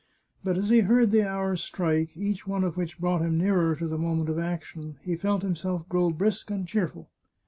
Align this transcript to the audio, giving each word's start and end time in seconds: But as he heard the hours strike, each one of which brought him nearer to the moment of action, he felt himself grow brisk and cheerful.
But 0.43 0.57
as 0.57 0.71
he 0.71 0.79
heard 0.79 1.11
the 1.11 1.27
hours 1.29 1.61
strike, 1.63 2.17
each 2.17 2.47
one 2.47 2.63
of 2.63 2.75
which 2.75 2.97
brought 2.97 3.21
him 3.21 3.37
nearer 3.37 3.75
to 3.75 3.85
the 3.87 3.99
moment 3.99 4.29
of 4.29 4.39
action, 4.39 4.95
he 5.03 5.15
felt 5.15 5.43
himself 5.43 5.87
grow 5.89 6.09
brisk 6.09 6.49
and 6.49 6.67
cheerful. 6.67 7.11